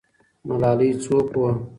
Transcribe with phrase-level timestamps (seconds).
[0.47, 1.51] ملالۍ څوک وه؟